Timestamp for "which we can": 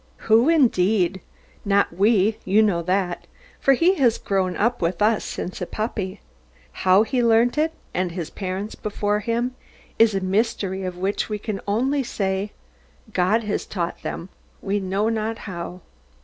10.97-11.61